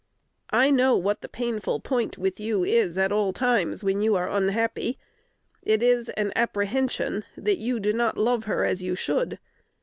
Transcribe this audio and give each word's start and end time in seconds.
I 0.49 0.71
know 0.71 0.97
what 0.97 1.21
the 1.21 1.29
painful 1.29 1.79
point 1.81 2.17
with 2.17 2.39
you 2.39 2.63
is 2.63 2.97
at 2.97 3.11
all 3.11 3.31
times 3.33 3.83
when 3.83 4.01
you 4.01 4.15
are 4.15 4.31
unhappy: 4.31 4.97
it 5.61 5.83
is 5.83 6.09
an 6.17 6.33
apprehension 6.35 7.23
that 7.37 7.59
you 7.59 7.79
do 7.79 7.93
not 7.93 8.17
love 8.17 8.45
her 8.45 8.65
as 8.65 8.81
you 8.81 8.95
should. 8.95 9.37